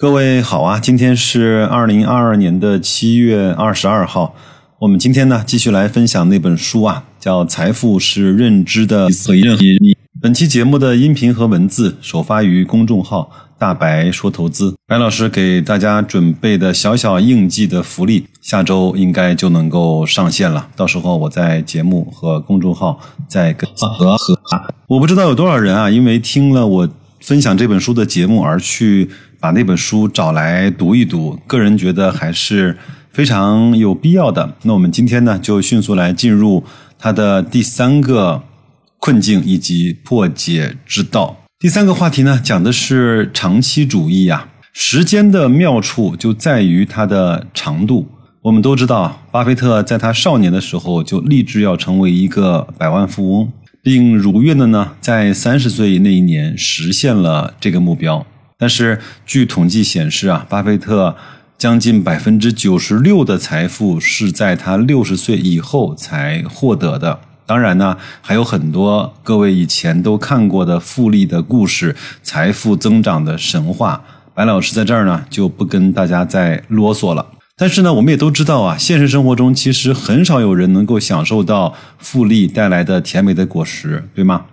[0.00, 4.34] 各位好啊，今天是二零二二年的七月二十二号。
[4.78, 9.92] 我们今天呢，继续来分享那本书啊，叫《财富是认知的随任你》。
[10.22, 13.30] 本期节目的音频和文字首发于公众号
[13.60, 14.74] “大白说投资”。
[14.88, 20.66] 白老师给大家准备的小小应季的福利，下周应该就能够上线了。
[20.74, 22.98] 到时候我在节目和公众号
[23.28, 24.16] 再跟和和。
[24.86, 26.88] 我不知道有多少人啊，因为听了我
[27.20, 29.10] 分享这本书的节目而去。
[29.40, 32.76] 把那本书找来读一读，个人觉得还是
[33.10, 34.54] 非常有必要的。
[34.64, 36.62] 那我们今天呢，就迅速来进入
[36.98, 38.42] 它的第三个
[38.98, 41.38] 困境以及破解之道。
[41.58, 44.48] 第三个话题呢，讲的是长期主义啊。
[44.72, 48.06] 时间的妙处就在于它的长度。
[48.42, 53.52] 我们都知道，巴菲特在他少年的时候就立志要成为一个百万富翁，
[53.82, 58.26] 并如愿的呢，在三十岁那一年实现了这个目标。
[58.60, 61.16] 但是，据统计显示啊，巴菲特
[61.56, 67.20] 将近百分之九十六的财富是在他六十岁以后才获得的。
[67.46, 74.04] 当然呢，还有很多各位以前都看过的复利的故事、财富增长的神话。
[74.34, 77.26] 白老师在这儿呢就不跟大家再啰嗦了。
[77.56, 84.44] 但是呢，我们也都知道啊，现实生活中其实很少有人能够享受到复利带来的甜美的果实，对吗？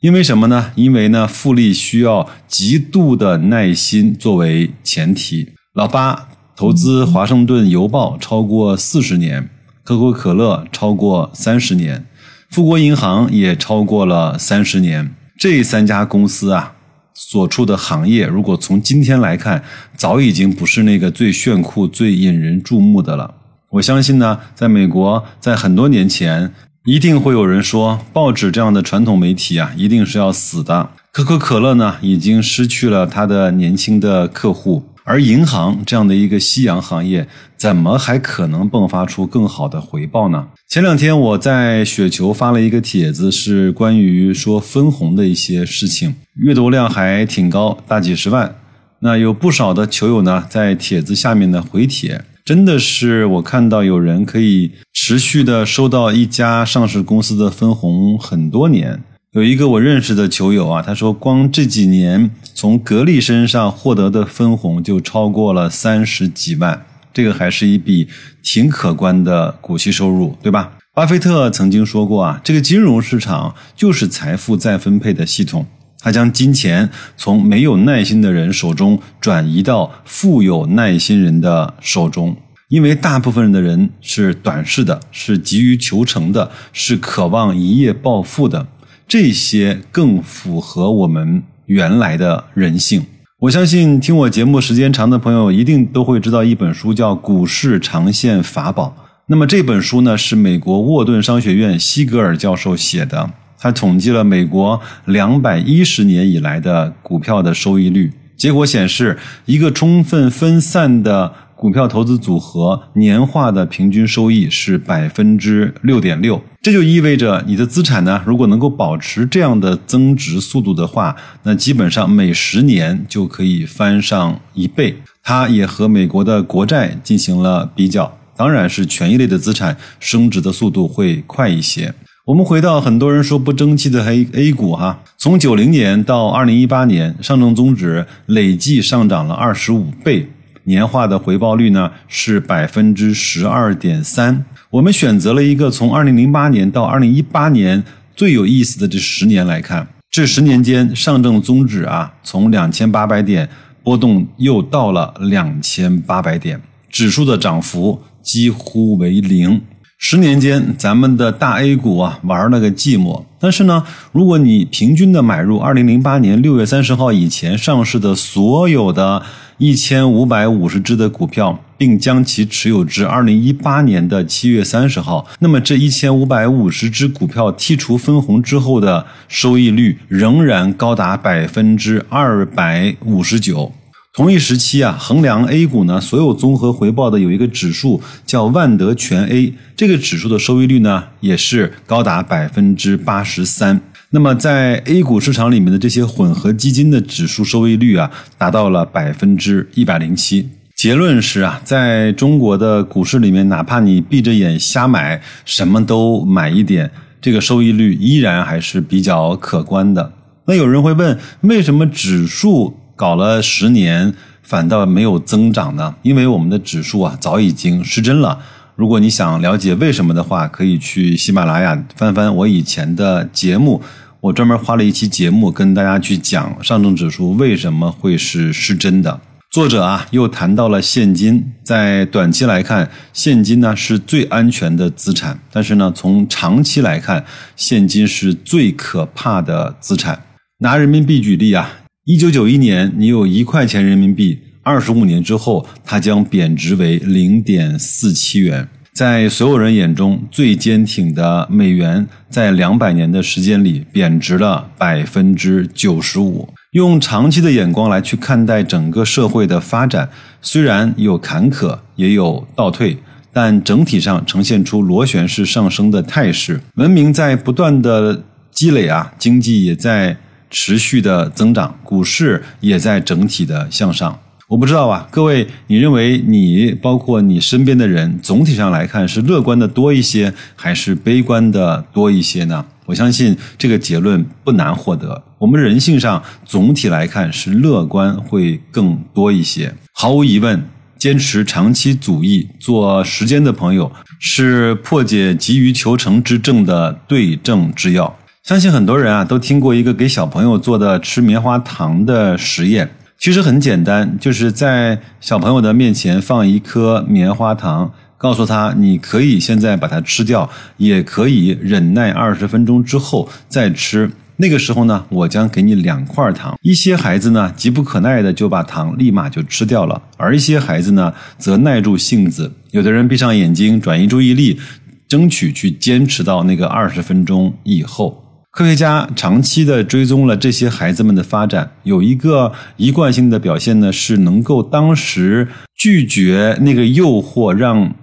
[0.00, 0.72] 因为什么呢？
[0.76, 5.50] 因为呢，复利需要极度的耐心作为前提。
[5.74, 9.50] 老八投资华盛顿邮报超过四十年，
[9.84, 12.06] 可口可乐超过三十年，
[12.48, 15.14] 富国银行也超过了三十年。
[15.38, 16.76] 这三家公司啊，
[17.12, 19.62] 所处的行业，如果从今天来看，
[19.94, 23.34] 早已经不是那个最炫酷、最引人注目的了。
[23.72, 26.54] 我相信呢，在美国，在很多年前。
[26.86, 30.88] 一定会有人说，报纸这样的传统媒体啊，一定是要死的。
[31.12, 40.48] 可口可乐呢，已经失去了它的年轻的客户，而银行这样的一个夕阳行业，怎么还可能迸发出更好的回报呢？
[40.66, 48.56] 前两天我在雪球发了一个帖子，是关于说分红的一些事情，阅读量还挺高，大几十万。
[49.00, 52.24] 那有不少的球友呢，在帖子下面呢回帖。
[52.50, 59.00] 真的是我看到有人可以持续的收到一家上市公司的分红很多年。
[59.30, 66.84] 有一个我认识的球友啊，他说光这几年从格力身上获得的分红就超过了三十几万，
[67.14, 68.08] 这个还是一笔
[68.42, 70.72] 挺可观的股息收入，对吧？
[70.92, 75.64] 巴菲特曾经说过啊，这个金融市场就是财富再分配的系统。
[76.00, 82.36] 他将金钱从没有耐心的人手中转移到富有耐心人的手中，
[82.68, 88.66] 因为大部分人的人是短视的，是急于求成的，是渴望一夜暴富的，
[89.06, 93.04] 这些更符合我们原来的人性。
[93.40, 98.94] 我相信听我节目时间长的朋友一定都会知道一本书叫《股市长线法宝》。
[99.26, 103.30] 那么这本书呢，是美国沃顿商学院西格尔教授写的。
[103.60, 116.42] 他统计了美国两百一十年以来的股票的收益率，结果显示，一个充分分散的股票投资组合年化的平均收益是百分之六点六。
[116.62, 124.96] 这就意味着，你的资产呢，如果能够保持这样的增值速度的话，那基本上每十年就可以翻上一倍。
[125.22, 131.94] 它也和美国的国债进行了比较，当然是权益类的资产升值的速度会快一些。
[132.30, 140.28] 我们回到很多人说不争气的 A A 股哈，从九零年到二零一八年，上证综指累计上涨了二十五倍，
[140.62, 144.44] 年化的回报率呢是百分之十二点三。
[144.70, 147.82] 我们选择了一个从二零零八年到二零一八年
[148.14, 153.48] 最有意思的这十年来看，这十年间上证综指啊从两千八百点
[153.82, 159.60] 波动又到了两千八百点，指数的涨幅几乎为零。
[160.02, 163.22] 十年间，咱们的大 A 股啊玩了个寂寞。
[163.38, 169.22] 但是呢，如果你平均的买入二零零八年六月三十号以前上市的所有的
[169.58, 183.70] 一千五百五十只的股票，并将其持有至二零一八年的七月三十号，那么这一千五百五十只股票剔除分红之后的收益率仍然高达百分之二百五十九。
[184.12, 193.80] 同一时期啊，衡量 A 股呢所有综合回报的有一个指数叫万德全 A，这个指数的收益率呢也是高达百分之八十三。
[194.10, 200.48] 那么在 A 股市场里面的这些混合基金的指数收益率啊，达到了百分之一百零七。
[200.74, 206.90] 结论是啊，在中国的股市里面，哪怕你闭着眼瞎买，什么都买一点，
[207.20, 210.14] 这个收益率依然还是比较可观的。
[210.46, 212.76] 那有人会问，为什么指数？
[213.00, 214.12] 搞了十年，
[214.42, 215.94] 反倒没有增长呢？
[216.02, 218.38] 因为我们的指数啊早已经失真了。
[218.76, 223.80] 如果你想了解为什么的话，可以去喜马拉雅翻翻我以前的节目，
[224.20, 229.18] 我专门花了一期节目跟大家去讲上证指数为什么会是失真的。
[229.50, 237.24] 作者啊又谈到了现金，在短期来看，现金呢是最安全的资产，但是呢从长期来看，
[237.56, 240.22] 现金是最可怕的资产。
[240.58, 241.70] 拿人民币举例啊，
[242.10, 244.36] 一九九一年你有一块钱人民币。
[244.64, 248.66] 二十五年之后，它将贬值为零点四七元。
[248.92, 256.48] 在所有人眼中最坚挺的美元，在两百年的时间里贬值了百分之九十五。
[256.72, 260.08] 用长期的眼光来去看待整个社会的发展，
[260.42, 262.98] 虽然有坎坷，也有倒退，
[263.32, 266.60] 但整体上呈现出螺旋式上升的态势。
[266.74, 270.16] 文明在不断的积累啊，经济也在
[270.50, 274.18] 持续的增长，股市也在整体的向上。
[274.48, 282.66] 我不知道啊，各位，你认为你包括你身边的人，总体上来看是乐观的多一些，还是悲观的多一些呢？
[282.86, 285.22] 我相信这个结论不难获得。
[285.38, 289.72] 我们人性上总体来看是乐观会更多一些。
[289.92, 290.64] 毫无疑问，
[290.98, 298.16] 坚持长期主义、做时间的朋友，是破解急于求成之症的对症之药。
[298.42, 302.90] 相信很多人啊都听过一个给小朋友做的吃棉花糖的实验。
[303.18, 310.48] 其实很简单，就是在小朋友的面前放一颗棉花糖，告诉他你可以现在把它吃掉，
[310.78, 314.10] 也可以忍耐二十分钟之后再吃。
[314.38, 316.58] 那个时候呢，我将给你两块糖。
[316.62, 322.50] 一些孩子呢急不可耐的就把糖立马就吃掉了，而一些孩子呢则耐住性子。
[322.70, 324.58] 有的人闭上眼睛转移注意力，
[325.06, 328.24] 争取去坚持到那个二十分钟以后。
[328.50, 337.94] 科学家长期的追踪了这些孩子们的发展，有一个一贯性的表现呢，是能够当时拒绝那个诱惑，让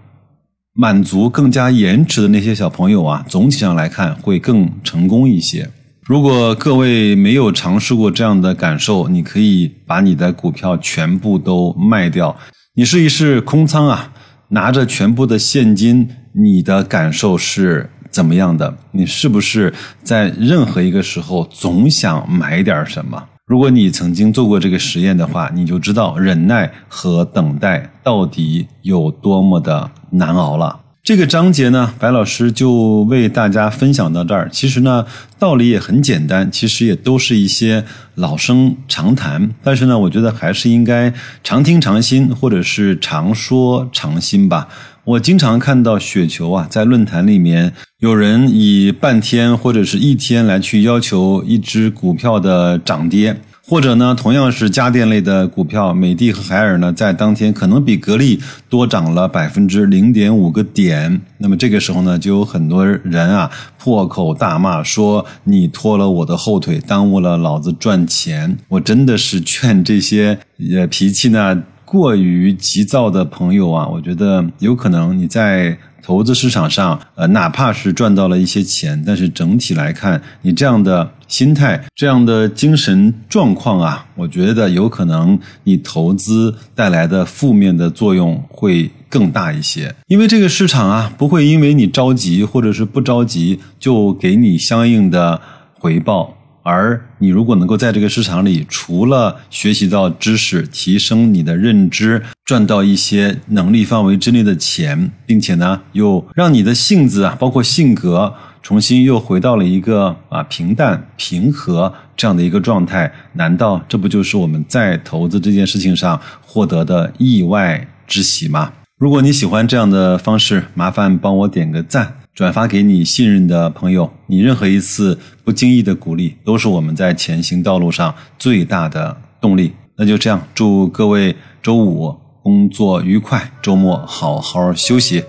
[0.74, 5.70] 满足更加延迟的那些小朋友啊，总体上来看会更成功一些。
[6.06, 12.34] 如果各位没有尝试过这样的感受，你可以把你的股票全部都卖掉，
[12.76, 14.14] 你试一试空仓啊，
[14.52, 17.90] 拿着全部的现金，你的感受是。
[18.18, 18.76] 怎么样的？
[18.94, 19.72] 你是不是
[20.02, 23.24] 在任何一个时候总想买点什么？
[23.46, 30.80] 如果你曾经做过这个实验的话，你就知道忍耐和等待到底有多么的难熬了。
[31.04, 34.50] 这个章节呢，白老师就为大家分享到这儿。
[34.52, 35.06] 其实呢，
[35.38, 37.86] 道理也很简单，其实也都是一些
[38.16, 39.52] 老生常谈。
[39.64, 44.68] 但是呢，我觉得还是应该常听常新，或者是常说常新吧。
[45.08, 61.22] 我经常看到雪球啊，在论坛里面有人以半天或者是一天来去要求一只股票的涨跌，或者呢，同样是家电类的股票，美的和海尔呢，在当天可能比格力多涨了百分之零点五个点。
[61.38, 63.50] 那么这个时候呢，就有很多人啊
[63.80, 68.58] 破口大骂，说你拖了我的后腿，耽误了老子赚钱。
[68.68, 70.38] 我真的是劝这些
[70.76, 71.64] 呃脾气呢。
[71.88, 89.96] 过于急躁的朋友啊，我觉得有可能你在投资市场上，呃，哪怕是赚到了一些钱，但是整体来看，你这样的心态、这样的精神状况啊，我觉得有可能你投资带来的负面的作用会更大一些。
[90.08, 95.40] 因为这个市场啊，不会因为你着急或者是不着急，就给你相应的
[95.74, 96.37] 回报。
[96.70, 118.74] 而你如果能够在这个市场里，除了学习到知识、提升你的认知、赚到一些能力范围之内的钱，并且呢，又让你的性子啊，包括性格，重新又回到了一个啊平淡、平和这样的一个状态，难道这不就是我们在投资这件事情上获得的意外之喜吗？
[119.00, 122.18] 如果你喜欢这样的方式，麻烦帮我点个赞。
[122.38, 129.74] 转发给你信任的朋友，你任何一次不经意的鼓励，都是我们在前行道路上最大的动力。
[129.96, 135.24] 那就这样，祝各位周五工作愉快，周末好好休息。